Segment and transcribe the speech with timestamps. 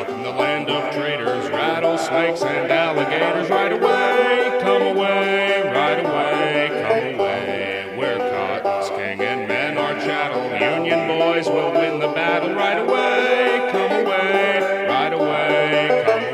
[0.00, 3.50] up in the land of traitors, rattlesnakes and alligators.
[3.50, 7.94] Right away, come away, right away, come away.
[7.98, 12.54] We're cotton's king and men are chattel, Union boys will win the battle.
[12.54, 16.24] Right away, come away, right away, come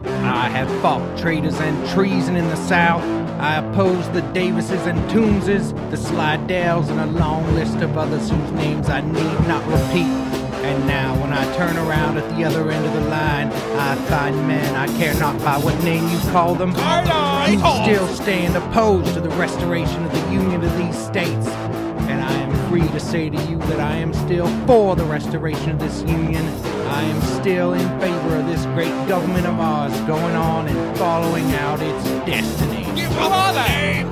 [0.00, 0.22] away.
[0.22, 3.15] I have fought traitors and treason in the South.
[3.76, 8.52] I opposed the Davises and Toombses, the Slidells, and a long list of others whose
[8.52, 10.08] names I need not repeat.
[10.64, 14.34] And now, when I turn around at the other end of the line, I find
[14.48, 19.20] men I care not by what name you call them, who still stand opposed to
[19.20, 21.46] the restoration of the Union of these states.
[22.08, 25.72] And I am free to say to you that I am still for the restoration
[25.72, 26.46] of this Union.
[26.86, 31.52] I am still in favor of this great government of ours going on and following
[31.56, 32.85] out its destiny.
[33.04, 34.04] Who are they?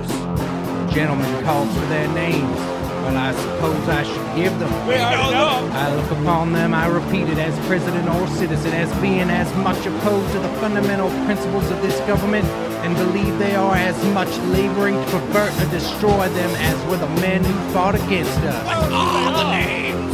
[0.93, 2.59] Gentlemen call for their names.
[3.05, 4.71] Well, I suppose I should give them.
[4.87, 5.69] We already know.
[5.73, 9.85] I look upon them, I repeat it, as president or citizen, as being as much
[9.85, 12.47] opposed to the fundamental principles of this government,
[12.85, 17.09] and believe they are as much laboring to pervert and destroy them as were the
[17.21, 18.91] men who fought against us.
[18.91, 20.13] All the names.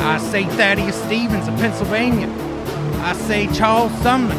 [0.00, 2.28] I say Thaddeus Stevens of Pennsylvania.
[3.02, 4.36] I say Charles Sumner.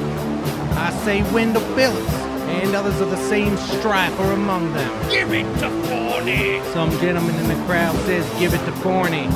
[0.78, 2.14] I say Wendell Phillips,
[2.48, 5.10] and others of the same stripe are among them.
[5.10, 6.62] Give it to Forney.
[6.74, 9.28] Some gentleman in the crowd says, give it to Forney.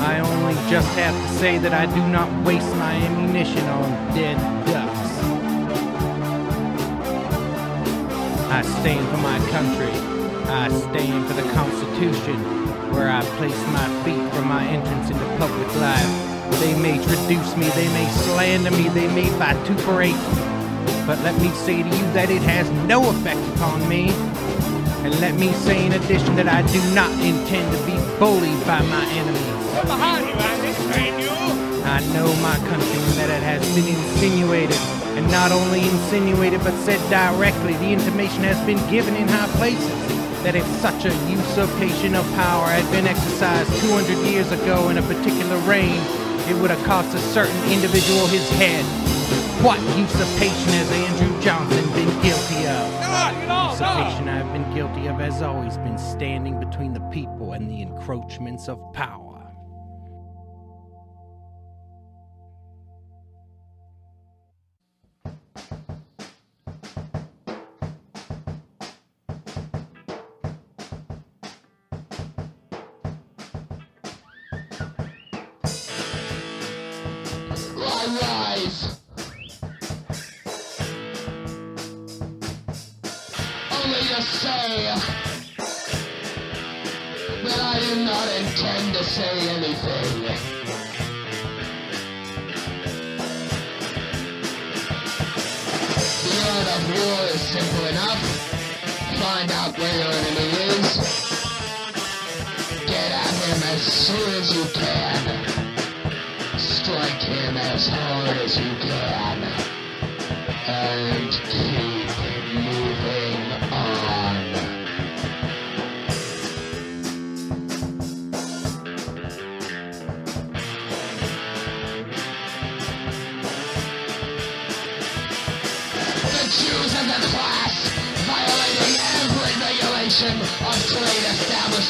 [0.00, 4.36] I only just have to say that I do not waste my ammunition on dead
[4.66, 5.10] ducks.
[8.50, 9.92] I stand for my country.
[10.50, 12.36] I stand for the Constitution,
[12.92, 16.30] where I place my feet for my entrance into public life.
[16.58, 20.18] They may traduce me, they may slander me, they may vituperate,
[21.10, 24.14] but let me say to you that it has no effect upon me.
[25.02, 28.78] And let me say in addition that I do not intend to be bullied by
[28.86, 29.58] my enemies.
[29.74, 30.70] From behind you, Andy.
[30.94, 31.34] Train you.
[31.82, 34.78] I know my countrymen that it has been insinuated,
[35.18, 39.90] and not only insinuated but said directly, the intimation has been given in high places
[40.46, 45.02] that if such a usurpation of power had been exercised 200 years ago in a
[45.10, 45.98] particular reign,
[46.46, 49.09] it would have cost a certain individual his head.
[49.62, 52.94] What usurpation has Andrew Johnson been guilty of?
[53.50, 53.70] On.
[53.72, 57.82] Usurpation I have been guilty of has always been standing between the people and the
[57.82, 59.29] encroachments of power.
[84.50, 84.84] Say
[87.42, 90.22] that I do not intend to say anything.
[96.24, 98.22] The art of war is simple enough.
[99.22, 100.88] Find out where your enemy is.
[102.86, 105.22] Get at him as soon as you can.
[106.58, 109.38] Strike him as hard as you can.
[110.66, 111.39] And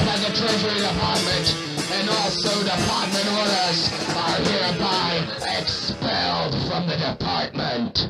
[0.07, 1.57] by the Treasury Department,
[1.93, 5.25] and also department orders, are hereby
[5.59, 8.10] expelled from the department.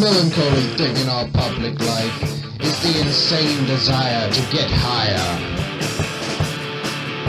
[0.00, 2.22] Melancholy thing in our public life
[2.60, 5.28] is the insane desire to get higher.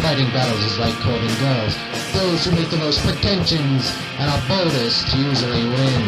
[0.01, 1.75] Fighting battles is like courting girls.
[2.13, 6.03] Those who make the most pretensions and are boldest usually win.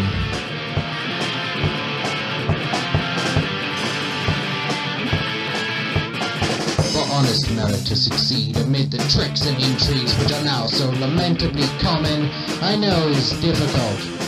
[6.93, 11.67] For honest merit to succeed amid the tricks and intrigues which are now so lamentably
[11.79, 12.29] common,
[12.61, 14.22] I know is difficult.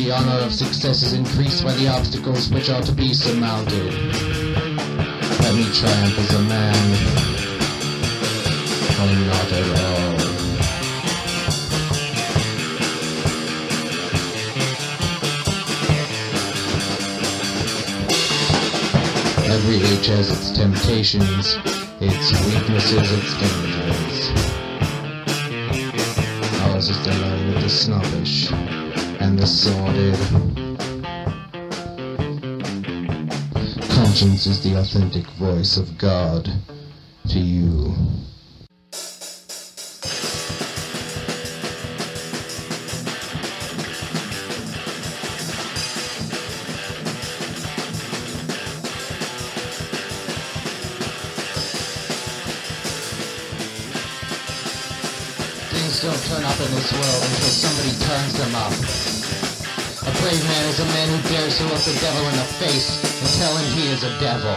[0.00, 3.92] The honor of success is increased by the obstacles which are to be surmounted.
[5.42, 6.96] Let me triumph as a man.
[8.96, 10.16] Oh, not at all.
[19.52, 21.58] Every age has its temptations,
[22.00, 23.89] its weaknesses, its dangers.
[29.40, 30.14] And the sordid.
[33.94, 36.50] Conscience is the authentic voice of God
[37.28, 37.94] to you.
[55.70, 59.09] Things don't turn up in this world until somebody turns them up.
[60.20, 63.00] A brave man is a man who dares to look the devil in the face
[63.22, 64.54] and tell him he is a devil.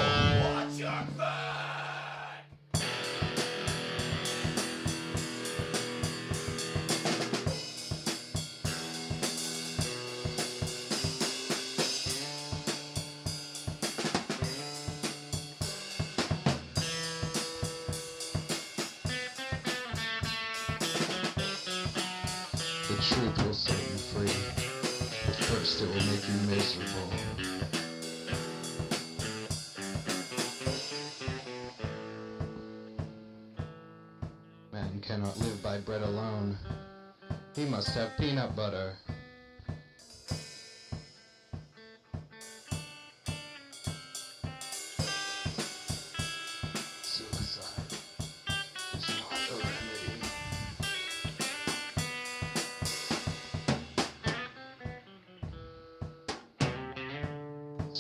[22.90, 23.83] The truth will free,
[25.74, 27.10] first it will make you miserable.
[34.72, 36.58] Man cannot live by bread alone.
[37.56, 38.98] He must have peanut butter.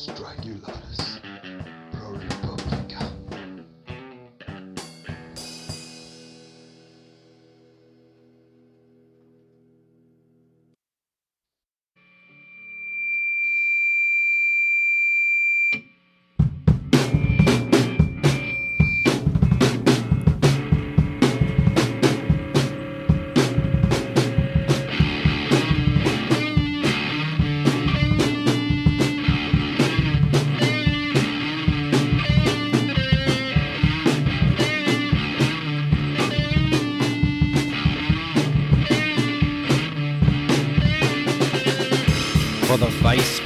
[0.04, 0.43] Strangulatus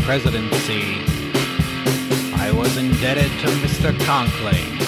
[0.07, 1.01] presidency,
[2.35, 3.91] I was indebted to Mr.
[4.07, 4.79] Conkling.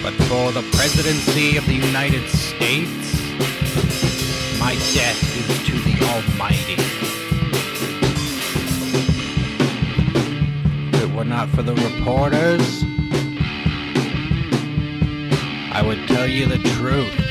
[0.00, 3.20] But for the presidency of the United States,
[4.60, 6.78] my debt is to the Almighty.
[10.92, 12.84] If it were not for the reporters,
[15.72, 17.27] I would tell you the truth.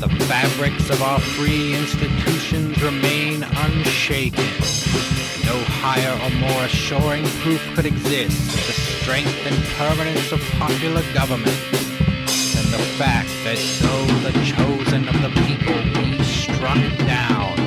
[0.00, 4.48] The fabrics of our free institutions remain unshaken.
[5.44, 11.02] No higher or more assuring proof could exist of the strength and permanence of popular
[11.12, 11.60] government
[12.54, 17.58] than the fact that though the chosen of the people be struck down,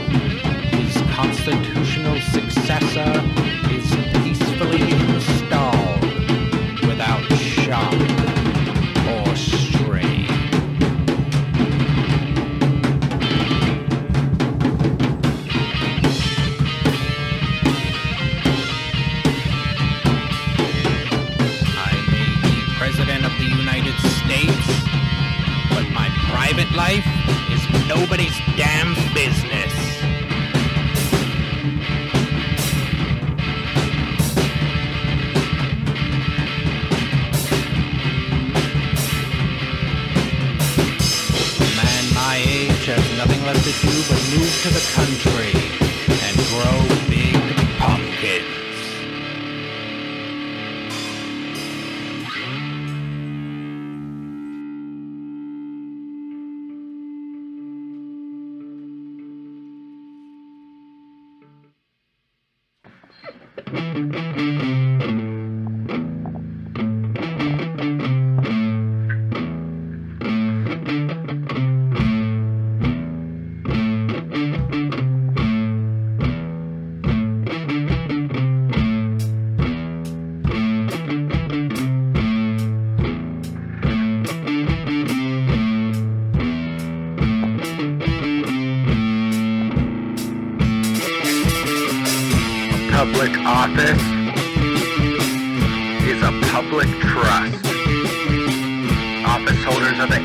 [0.71, 3.42] his constitutional successor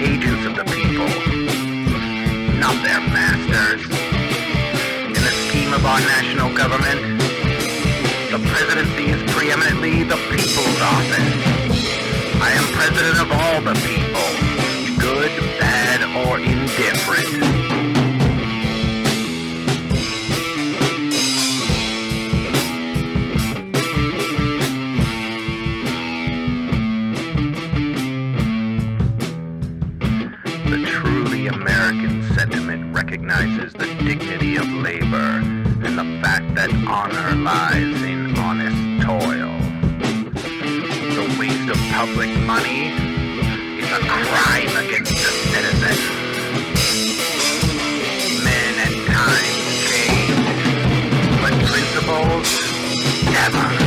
[0.01, 1.09] agents of the people,
[2.61, 3.83] not their masters.
[5.07, 7.19] In the scheme of our national government,
[8.31, 11.35] the presidency is preeminently the people's office.
[12.41, 13.98] I am president of all the people,
[43.99, 45.99] a crime against the citizen.
[48.45, 50.37] Men and times change,
[51.41, 52.49] but principles
[53.33, 53.78] never.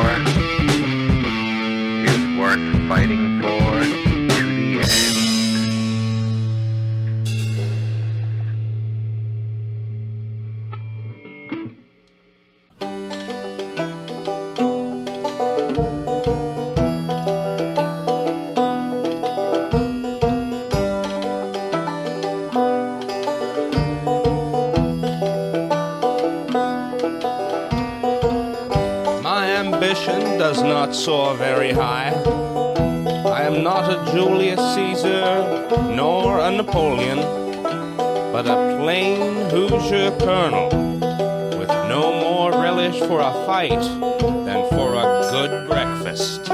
[0.00, 0.26] For
[2.08, 3.69] is worth fighting for
[34.12, 37.18] Julius Caesar nor a Napoleon,
[38.32, 40.68] but a plain Hoosier colonel
[41.56, 43.80] with no more relish for a fight
[44.44, 46.44] than for a good breakfast.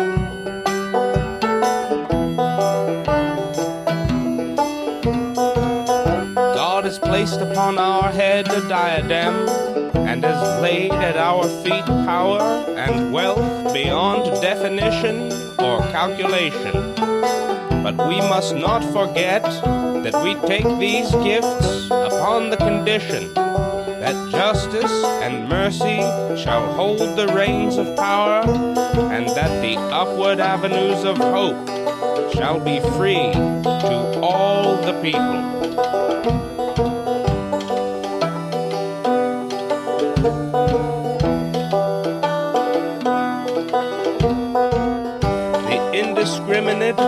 [6.35, 9.49] God has placed upon our head a diadem
[10.07, 12.41] and has laid at our feet power
[12.77, 17.16] and wealth beyond definition or calculation.
[17.83, 25.05] But we must not forget that we take these gifts upon the condition that justice
[25.23, 25.99] and mercy
[26.41, 28.43] shall hold the reins of power
[29.13, 31.69] and that the upward avenues of hope
[32.35, 36.56] shall be free to all the people.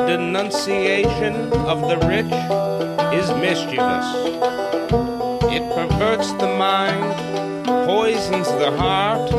[0.09, 1.35] Denunciation
[1.69, 2.33] of the rich
[3.12, 4.07] is mischievous.
[5.53, 9.31] It perverts the mind, poisons the heart,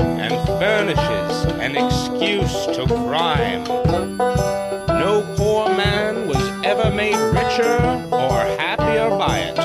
[0.00, 3.64] and furnishes an excuse to crime.
[4.88, 7.76] No poor man was ever made richer
[8.10, 9.58] or happier by it.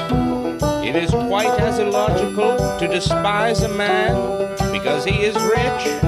[0.85, 4.13] It is quite as illogical to despise a man
[4.73, 6.03] because he is rich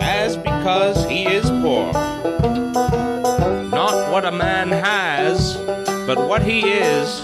[0.00, 3.05] as because he is poor.
[4.16, 5.58] What a man has,
[6.06, 7.18] but what he is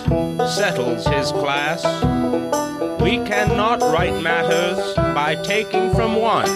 [0.55, 1.83] settles his class.
[3.01, 6.51] We cannot right matters by taking from one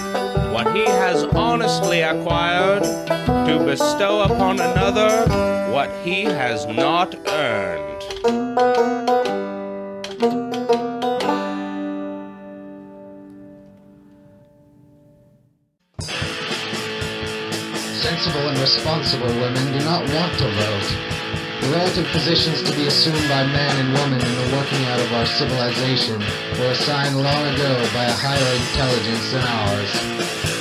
[0.52, 5.24] what he has honestly acquired to bestow upon another
[5.72, 9.05] what he has not earned.
[18.66, 20.88] Responsible women do not want to vote.
[21.60, 25.12] The relative positions to be assumed by man and woman in the working out of
[25.12, 26.18] our civilization
[26.58, 30.55] were assigned long ago by a higher intelligence than ours.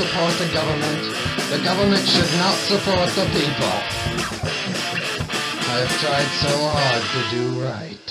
[0.00, 1.02] Support the government,
[1.50, 3.76] the government should not support the people.
[5.68, 8.08] I've tried so hard to do right.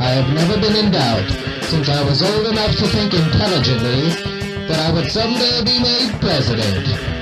[0.00, 1.30] I have never been in doubt,
[1.70, 4.08] since I was old enough to think intelligently,
[4.66, 7.13] that I would someday be made president.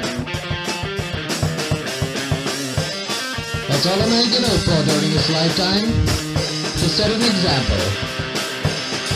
[3.84, 7.82] Hope for during his lifetime, to set an example.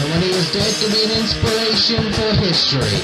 [0.00, 2.98] And when he was dead, to be an inspiration for history.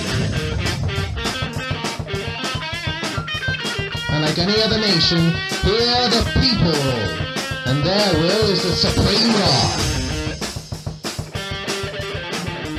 [4.11, 5.31] And like any other nation,
[5.62, 7.23] here the people
[7.71, 9.92] and their will is the supreme law.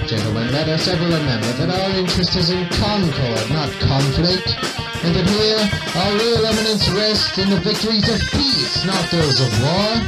[0.07, 4.51] Gentlemen, let us ever remember that our interest is in concord, not conflict,
[4.99, 5.63] and that here
[5.95, 10.03] our real eminence rests in the victories of peace, not those of war.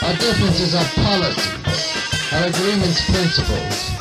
[0.00, 1.76] Our differences are policies,
[2.32, 3.92] our agreements principles.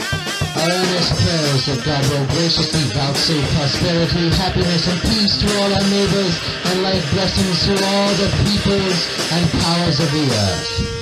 [0.63, 5.87] Our earnest prayers that God will graciously vouchsafe prosperity, happiness, and peace to all our
[5.91, 6.39] neighbors,
[6.71, 8.99] and life blessings to all the peoples
[9.35, 10.94] and powers of the earth.